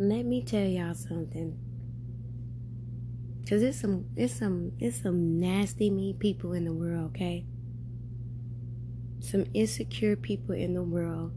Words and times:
let 0.00 0.24
me 0.24 0.42
tell 0.42 0.64
y'all 0.64 0.94
something. 0.94 1.58
Cause 3.46 3.62
it's 3.62 3.78
some 3.80 4.06
it's 4.16 4.32
some 4.32 4.72
it's 4.80 5.02
some 5.02 5.38
nasty 5.38 5.90
mean 5.90 6.16
people 6.16 6.54
in 6.54 6.64
the 6.64 6.72
world, 6.72 7.10
okay? 7.10 7.44
Some 9.18 9.44
insecure 9.52 10.16
people 10.16 10.54
in 10.54 10.72
the 10.72 10.82
world 10.82 11.32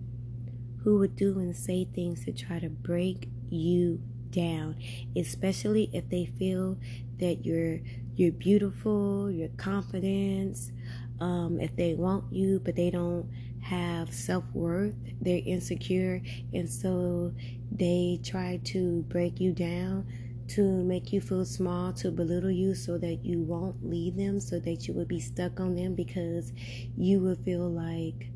who 0.82 0.98
would 1.00 1.18
do 1.18 1.40
and 1.40 1.54
say 1.54 1.86
things 1.94 2.24
to 2.24 2.32
try 2.32 2.60
to 2.60 2.70
break 2.70 3.28
you 3.50 4.00
down, 4.30 4.78
especially 5.14 5.90
if 5.92 6.08
they 6.08 6.26
feel 6.26 6.78
that 7.20 7.46
you're 7.46 7.80
you're 8.16 8.32
beautiful, 8.32 9.30
your 9.30 9.50
confidence, 9.58 10.72
um, 11.20 11.60
if 11.60 11.76
they 11.76 11.96
want 11.96 12.32
you 12.32 12.62
but 12.64 12.78
they 12.78 12.90
don't 12.90 13.30
have 13.64 14.14
self-worth, 14.14 14.94
they're 15.22 15.42
insecure 15.46 16.22
and 16.54 16.70
so 16.70 17.34
they 17.72 18.20
try 18.24 18.60
to 18.66 19.04
break 19.10 19.40
you 19.40 19.54
down 19.54 20.06
to 20.50 20.62
make 20.84 21.14
you 21.14 21.22
feel 21.22 21.46
small, 21.46 21.94
to 21.94 22.12
belittle 22.12 22.52
you 22.52 22.76
so 22.76 22.98
that 22.98 23.26
you 23.26 23.40
won't 23.40 23.88
leave 23.88 24.16
them, 24.16 24.40
so 24.40 24.60
that 24.60 24.88
you 24.88 24.94
would 24.94 25.08
be 25.08 25.20
stuck 25.20 25.60
on 25.60 25.76
them 25.76 25.96
because 25.96 26.52
you 26.98 27.20
would 27.22 27.40
feel 27.40 27.70
like 27.70 28.30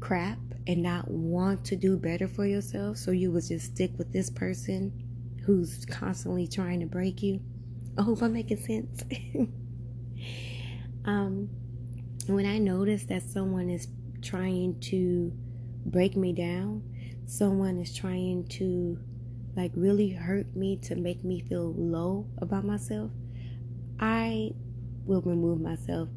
crap 0.00 0.38
and 0.66 0.82
not 0.82 1.08
want 1.10 1.64
to 1.64 1.76
do 1.76 1.96
better 1.96 2.28
for 2.28 2.44
yourself. 2.44 2.96
So 2.96 3.12
you 3.12 3.30
would 3.32 3.46
just 3.46 3.66
stick 3.66 3.92
with 3.96 4.12
this 4.12 4.28
person 4.28 4.92
who's 5.44 5.86
constantly 5.86 6.48
trying 6.48 6.80
to 6.80 6.86
break 6.86 7.22
you. 7.22 7.40
I 7.96 8.02
hope 8.02 8.20
I'm 8.22 8.32
making 8.32 8.58
sense. 8.58 9.04
um, 11.04 11.48
when 12.26 12.46
I 12.46 12.58
notice 12.58 13.04
that 13.04 13.22
someone 13.22 13.70
is 13.70 13.88
trying 14.22 14.80
to 14.80 15.32
break 15.86 16.16
me 16.16 16.32
down, 16.32 16.82
someone 17.26 17.78
is 17.78 17.94
trying 17.94 18.46
to 18.48 18.98
like 19.56 19.72
really 19.74 20.10
hurt 20.10 20.54
me 20.54 20.76
to 20.76 20.96
make 20.96 21.24
me 21.24 21.40
feel 21.40 21.72
low 21.76 22.26
about 22.38 22.64
myself, 22.64 23.10
I 23.98 24.50
will 25.06 25.22
remove 25.22 25.60
myself 25.60 26.08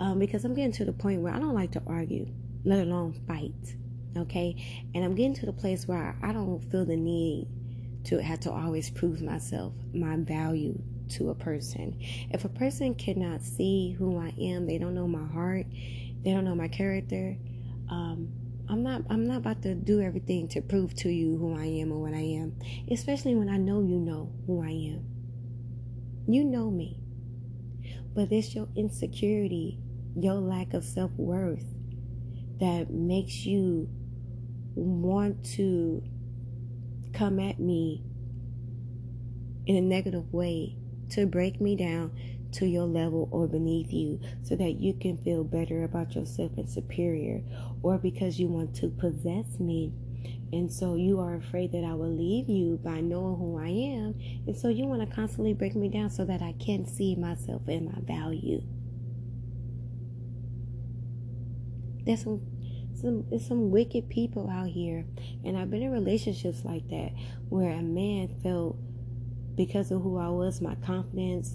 um, 0.00 0.18
because 0.18 0.44
I'm 0.44 0.54
getting 0.54 0.72
to 0.72 0.84
the 0.84 0.92
point 0.92 1.20
where 1.20 1.32
I 1.32 1.38
don't 1.38 1.54
like 1.54 1.72
to 1.72 1.82
argue, 1.86 2.26
let 2.64 2.80
alone 2.80 3.12
fight. 3.26 3.76
Okay, 4.16 4.56
and 4.94 5.04
I'm 5.04 5.14
getting 5.14 5.34
to 5.34 5.46
the 5.46 5.52
place 5.52 5.86
where 5.86 6.16
I 6.20 6.32
don't 6.32 6.58
feel 6.70 6.84
the 6.84 6.96
need 6.96 7.46
to 8.04 8.20
have 8.20 8.40
to 8.40 8.50
always 8.50 8.90
prove 8.90 9.22
myself, 9.22 9.72
my 9.94 10.16
value 10.16 10.76
to 11.10 11.30
a 11.30 11.34
person. 11.34 11.98
If 12.30 12.44
a 12.44 12.48
person 12.48 12.94
cannot 12.94 13.42
see 13.42 13.92
who 13.98 14.18
I 14.18 14.34
am, 14.40 14.66
they 14.66 14.78
don't 14.78 14.94
know 14.94 15.08
my 15.08 15.26
heart, 15.26 15.66
they 16.24 16.32
don't 16.32 16.44
know 16.44 16.54
my 16.54 16.68
character. 16.68 17.36
Um, 17.90 18.28
I'm 18.68 18.82
not 18.84 19.02
I'm 19.10 19.26
not 19.26 19.38
about 19.38 19.62
to 19.62 19.74
do 19.74 20.00
everything 20.00 20.46
to 20.48 20.60
prove 20.60 20.94
to 20.96 21.08
you 21.08 21.36
who 21.36 21.58
I 21.58 21.64
am 21.64 21.90
or 21.90 22.00
what 22.00 22.14
I 22.14 22.20
am, 22.20 22.56
especially 22.90 23.34
when 23.34 23.48
I 23.48 23.56
know 23.56 23.80
you 23.80 23.98
know 23.98 24.32
who 24.46 24.62
I 24.62 24.70
am. 24.70 25.04
You 26.28 26.44
know 26.44 26.70
me. 26.70 26.98
But 28.14 28.30
it's 28.30 28.54
your 28.54 28.68
insecurity, 28.76 29.78
your 30.16 30.34
lack 30.34 30.74
of 30.74 30.84
self-worth 30.84 31.64
that 32.60 32.90
makes 32.90 33.44
you 33.44 33.88
want 34.74 35.44
to 35.56 36.02
come 37.12 37.40
at 37.40 37.58
me 37.58 38.04
in 39.66 39.76
a 39.76 39.80
negative 39.80 40.32
way 40.32 40.76
to 41.10 41.26
break 41.26 41.60
me 41.60 41.76
down 41.76 42.12
to 42.52 42.66
your 42.66 42.86
level 42.86 43.28
or 43.30 43.46
beneath 43.46 43.92
you 43.92 44.20
so 44.42 44.56
that 44.56 44.80
you 44.80 44.94
can 44.94 45.16
feel 45.18 45.44
better 45.44 45.84
about 45.84 46.14
yourself 46.14 46.52
and 46.56 46.68
superior, 46.68 47.42
or 47.82 47.98
because 47.98 48.40
you 48.40 48.48
want 48.48 48.74
to 48.76 48.88
possess 48.88 49.58
me. 49.58 49.92
And 50.52 50.72
so 50.72 50.96
you 50.96 51.20
are 51.20 51.36
afraid 51.36 51.70
that 51.72 51.84
I 51.84 51.94
will 51.94 52.12
leave 52.12 52.48
you 52.48 52.80
by 52.82 53.00
knowing 53.00 53.36
who 53.36 53.58
I 53.58 53.68
am. 53.68 54.14
And 54.46 54.56
so 54.56 54.68
you 54.68 54.84
want 54.84 55.08
to 55.08 55.14
constantly 55.14 55.54
break 55.54 55.76
me 55.76 55.88
down 55.88 56.10
so 56.10 56.24
that 56.24 56.42
I 56.42 56.54
can 56.58 56.86
see 56.86 57.14
myself 57.14 57.62
and 57.68 57.86
my 57.86 58.00
value. 58.00 58.62
There's 62.04 62.24
some 62.24 62.40
some 63.00 63.24
there's 63.30 63.46
some 63.46 63.70
wicked 63.70 64.08
people 64.08 64.50
out 64.50 64.68
here. 64.68 65.04
And 65.44 65.56
I've 65.56 65.70
been 65.70 65.82
in 65.82 65.92
relationships 65.92 66.64
like 66.64 66.88
that 66.88 67.12
where 67.48 67.70
a 67.70 67.82
man 67.82 68.28
felt 68.42 68.76
because 69.60 69.90
of 69.90 70.00
who 70.00 70.16
I 70.16 70.30
was, 70.30 70.62
my 70.62 70.74
confidence, 70.76 71.54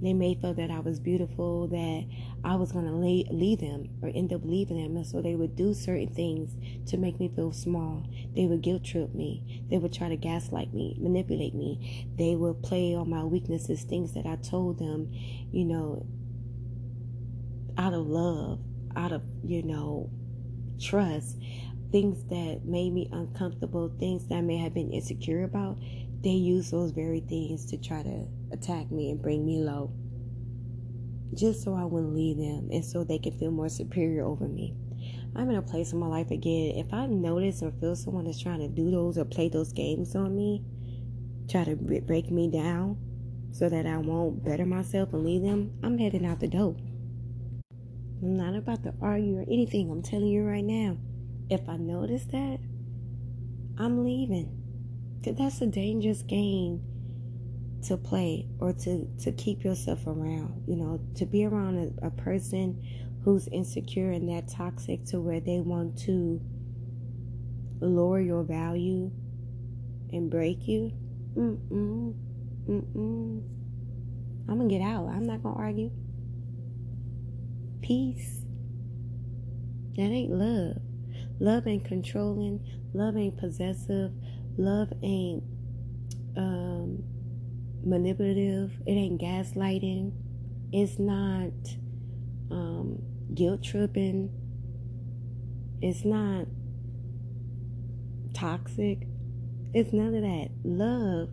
they 0.00 0.12
may 0.12 0.36
feel 0.36 0.54
that 0.54 0.70
I 0.70 0.78
was 0.78 1.00
beautiful, 1.00 1.66
that 1.66 2.06
I 2.44 2.54
was 2.54 2.70
going 2.70 2.84
to 2.84 2.92
leave 2.92 3.58
them 3.58 3.88
or 4.00 4.12
end 4.14 4.32
up 4.32 4.42
leaving 4.44 4.80
them. 4.80 4.96
And 4.96 5.04
so 5.04 5.20
they 5.20 5.34
would 5.34 5.56
do 5.56 5.74
certain 5.74 6.14
things 6.14 6.54
to 6.90 6.96
make 6.96 7.18
me 7.18 7.28
feel 7.34 7.52
small. 7.52 8.06
They 8.36 8.46
would 8.46 8.62
guilt 8.62 8.84
trip 8.84 9.12
me. 9.16 9.64
They 9.68 9.78
would 9.78 9.92
try 9.92 10.08
to 10.10 10.16
gaslight 10.16 10.72
me, 10.72 10.96
manipulate 11.00 11.56
me. 11.56 12.06
They 12.16 12.36
would 12.36 12.62
play 12.62 12.94
on 12.94 13.10
my 13.10 13.24
weaknesses, 13.24 13.82
things 13.82 14.14
that 14.14 14.26
I 14.26 14.36
told 14.36 14.78
them, 14.78 15.10
you 15.50 15.64
know, 15.64 16.06
out 17.76 17.94
of 17.94 18.06
love, 18.06 18.60
out 18.94 19.10
of, 19.10 19.22
you 19.42 19.64
know, 19.64 20.08
trust, 20.80 21.36
things 21.90 22.22
that 22.26 22.60
made 22.64 22.92
me 22.92 23.08
uncomfortable, 23.10 23.92
things 23.98 24.28
that 24.28 24.36
I 24.36 24.40
may 24.40 24.58
have 24.58 24.72
been 24.72 24.92
insecure 24.92 25.42
about. 25.42 25.78
They 26.24 26.30
use 26.30 26.70
those 26.70 26.90
very 26.90 27.20
things 27.20 27.66
to 27.66 27.76
try 27.76 28.02
to 28.02 28.26
attack 28.50 28.90
me 28.90 29.10
and 29.10 29.20
bring 29.20 29.44
me 29.44 29.58
low 29.58 29.92
just 31.34 31.62
so 31.62 31.74
I 31.74 31.84
wouldn't 31.84 32.14
leave 32.14 32.36
them 32.36 32.68
and 32.72 32.84
so 32.84 33.04
they 33.04 33.18
could 33.18 33.34
feel 33.34 33.50
more 33.50 33.68
superior 33.68 34.24
over 34.24 34.48
me. 34.48 34.74
I'm 35.36 35.50
in 35.50 35.56
a 35.56 35.62
place 35.62 35.92
in 35.92 35.98
my 35.98 36.06
life 36.06 36.30
again. 36.30 36.76
If 36.76 36.92
I 36.92 37.06
notice 37.06 37.62
or 37.62 37.72
feel 37.72 37.96
someone 37.96 38.26
is 38.26 38.40
trying 38.40 38.60
to 38.60 38.68
do 38.68 38.90
those 38.90 39.18
or 39.18 39.24
play 39.24 39.48
those 39.48 39.72
games 39.72 40.14
on 40.14 40.34
me, 40.36 40.64
try 41.50 41.64
to 41.64 41.76
break 41.76 42.30
me 42.30 42.50
down 42.50 42.96
so 43.52 43.68
that 43.68 43.86
I 43.86 43.98
won't 43.98 44.44
better 44.44 44.64
myself 44.64 45.12
and 45.12 45.24
leave 45.24 45.42
them, 45.42 45.72
I'm 45.82 45.98
heading 45.98 46.24
out 46.24 46.40
the 46.40 46.48
door. 46.48 46.76
I'm 48.22 48.36
not 48.36 48.54
about 48.54 48.82
to 48.84 48.94
argue 49.02 49.38
or 49.38 49.42
anything. 49.42 49.90
I'm 49.90 50.02
telling 50.02 50.28
you 50.28 50.44
right 50.44 50.64
now. 50.64 50.96
If 51.50 51.68
I 51.68 51.76
notice 51.76 52.24
that, 52.26 52.58
I'm 53.78 54.04
leaving. 54.04 54.63
That's 55.32 55.60
a 55.60 55.66
dangerous 55.66 56.22
game 56.22 56.82
to 57.84 57.96
play 57.96 58.46
or 58.58 58.72
to, 58.72 59.06
to 59.20 59.32
keep 59.32 59.64
yourself 59.64 60.06
around. 60.06 60.64
You 60.66 60.76
know, 60.76 61.00
to 61.16 61.26
be 61.26 61.44
around 61.44 61.94
a, 62.02 62.06
a 62.06 62.10
person 62.10 62.82
who's 63.24 63.48
insecure 63.48 64.10
and 64.10 64.28
that 64.28 64.48
toxic 64.48 65.04
to 65.06 65.20
where 65.20 65.40
they 65.40 65.60
want 65.60 65.98
to 66.00 66.40
lower 67.80 68.20
your 68.20 68.42
value 68.42 69.10
and 70.12 70.30
break 70.30 70.68
you. 70.68 70.92
Mm-mm. 71.36 72.14
Mm-mm. 72.68 73.42
I'm 74.48 74.58
gonna 74.58 74.68
get 74.68 74.82
out. 74.82 75.08
I'm 75.08 75.26
not 75.26 75.42
gonna 75.42 75.56
argue. 75.56 75.90
Peace. 77.82 78.42
That 79.96 80.02
ain't 80.02 80.32
love. 80.32 80.76
Love 81.40 81.66
ain't 81.66 81.84
controlling. 81.84 82.60
Love 82.92 83.16
ain't 83.16 83.36
possessive. 83.36 84.12
Love 84.56 84.92
ain't 85.02 85.42
um 86.36 87.02
manipulative. 87.84 88.72
It 88.86 88.92
ain't 88.92 89.20
gaslighting. 89.20 90.12
It's 90.72 90.98
not 90.98 91.52
um, 92.50 93.02
guilt 93.34 93.62
tripping. 93.62 94.30
It's 95.80 96.04
not 96.04 96.46
toxic. 98.34 99.06
It's 99.72 99.92
none 99.92 100.14
of 100.14 100.22
that. 100.22 100.48
Love 100.64 101.28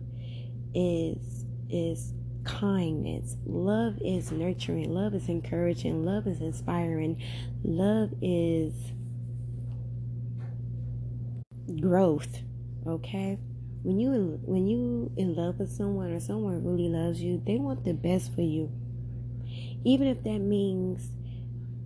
is 0.74 1.46
is 1.70 2.12
kindness. 2.44 3.36
Love 3.46 3.98
is 4.04 4.30
nurturing. 4.30 4.92
Love 4.92 5.14
is 5.14 5.28
encouraging. 5.28 6.04
Love 6.04 6.26
is 6.26 6.40
inspiring. 6.40 7.22
Love 7.62 8.10
is 8.20 8.74
growth. 11.80 12.42
Okay? 12.86 13.38
when 13.82 13.98
you 13.98 14.38
when 14.44 14.66
you 14.66 15.10
in 15.16 15.34
love 15.34 15.58
with 15.58 15.70
someone 15.70 16.12
or 16.12 16.20
someone 16.20 16.64
really 16.64 16.88
loves 16.88 17.20
you, 17.20 17.42
they 17.44 17.56
want 17.56 17.84
the 17.84 17.92
best 17.92 18.34
for 18.34 18.42
you. 18.42 18.70
Even 19.84 20.06
if 20.06 20.22
that 20.22 20.38
means 20.38 21.10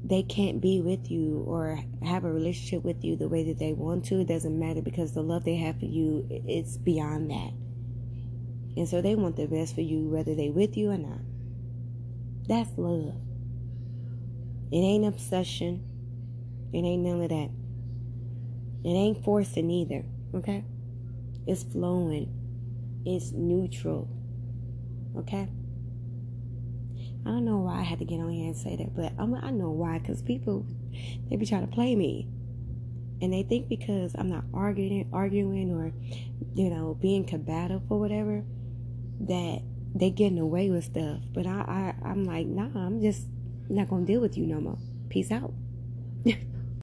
they 0.04 0.22
can't 0.22 0.60
be 0.60 0.80
with 0.80 1.10
you 1.10 1.42
or 1.46 1.80
have 2.04 2.24
a 2.24 2.32
relationship 2.32 2.84
with 2.84 3.02
you 3.02 3.16
the 3.16 3.28
way 3.28 3.42
that 3.44 3.58
they 3.58 3.72
want 3.72 4.04
to, 4.04 4.20
it 4.20 4.28
doesn't 4.28 4.58
matter 4.58 4.82
because 4.82 5.12
the 5.12 5.22
love 5.22 5.44
they 5.44 5.56
have 5.56 5.78
for 5.78 5.86
you 5.86 6.26
it's 6.30 6.76
beyond 6.76 7.30
that. 7.30 7.52
And 8.76 8.86
so 8.86 9.00
they 9.00 9.14
want 9.14 9.36
the 9.36 9.46
best 9.46 9.74
for 9.74 9.80
you 9.80 10.08
whether 10.08 10.34
they 10.34 10.50
with 10.50 10.76
you 10.76 10.90
or 10.90 10.98
not. 10.98 11.20
That's 12.46 12.70
love. 12.76 13.14
It 14.70 14.76
ain't 14.76 15.06
obsession. 15.06 15.82
It 16.74 16.78
ain't 16.78 17.02
none 17.02 17.22
of 17.22 17.30
that. 17.30 17.50
It 18.84 18.92
ain't 18.92 19.24
forcing 19.24 19.70
either. 19.70 20.04
Okay? 20.34 20.62
It's 21.46 21.62
flowing. 21.62 22.32
It's 23.04 23.32
neutral. 23.32 24.08
Okay? 25.16 25.48
I 27.24 27.30
don't 27.30 27.44
know 27.44 27.58
why 27.58 27.80
I 27.80 27.82
had 27.82 27.98
to 27.98 28.04
get 28.04 28.20
on 28.20 28.30
here 28.30 28.46
and 28.46 28.56
say 28.56 28.76
that, 28.76 28.94
but 28.94 29.12
I'm, 29.18 29.34
i 29.34 29.50
know 29.50 29.70
why. 29.70 29.98
Because 29.98 30.22
people, 30.22 30.64
they 31.28 31.36
be 31.36 31.46
trying 31.46 31.66
to 31.66 31.72
play 31.72 31.94
me. 31.96 32.28
And 33.20 33.32
they 33.32 33.42
think 33.42 33.68
because 33.68 34.14
I'm 34.16 34.28
not 34.28 34.44
arguing, 34.52 35.08
arguing, 35.12 35.72
or 35.72 35.92
you 36.54 36.70
know, 36.70 36.96
being 37.00 37.24
combative 37.24 37.82
or 37.90 37.98
whatever, 37.98 38.44
that 39.20 39.62
they 39.94 40.10
getting 40.10 40.38
away 40.38 40.70
with 40.70 40.84
stuff. 40.84 41.20
But 41.32 41.46
I, 41.46 41.94
I 42.02 42.08
I'm 42.08 42.24
like, 42.24 42.46
nah, 42.46 42.68
I'm 42.74 43.00
just 43.00 43.26
not 43.68 43.88
gonna 43.88 44.04
deal 44.04 44.20
with 44.20 44.36
you 44.36 44.46
no 44.46 44.60
more. 44.60 44.78
Peace 45.08 45.30
out. 45.30 45.52